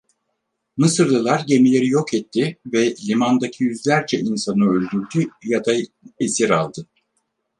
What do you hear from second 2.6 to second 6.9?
ve limandaki yüzlerce insanı öldürdü ya da esir aldı.